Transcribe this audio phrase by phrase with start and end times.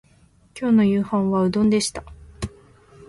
[0.59, 2.03] 今日の夕飯はうどんでした